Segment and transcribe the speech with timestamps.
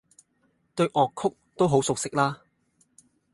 [0.73, 2.41] 對樂曲都好熟悉啦